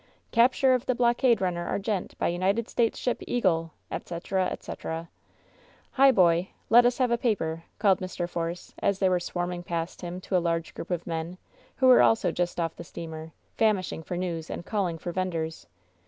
[0.31, 5.09] "Capture of the blockade runner Argente by United States ship Eaglet etc., etc.
[5.91, 6.11] "Hi!
[6.11, 6.49] Boy!
[6.71, 8.27] Let us have a paper !^' called Mr.
[8.27, 11.37] Force, as they were swarming past him to a large group of men
[11.75, 15.67] who were also just off the steamer, famishing for news and calling for venders.